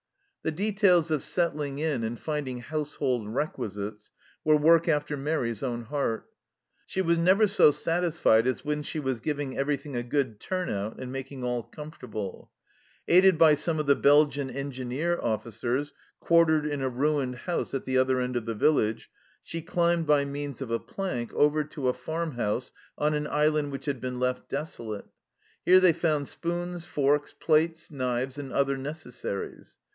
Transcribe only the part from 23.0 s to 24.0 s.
an island which